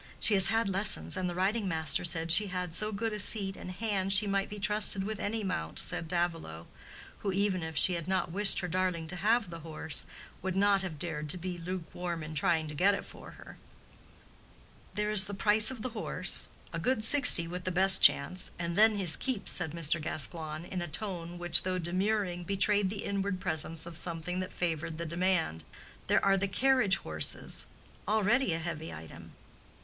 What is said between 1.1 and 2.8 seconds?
and the riding master said she had